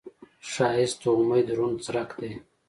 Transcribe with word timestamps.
ښایست 0.51 0.97
د 1.01 1.05
امید 1.17 1.47
روڼ 1.57 1.71
څرک 1.85 2.09
دی 2.19 2.31